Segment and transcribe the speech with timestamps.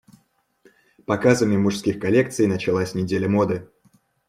[1.05, 3.69] Показами мужских коллекций началась Неделя моды.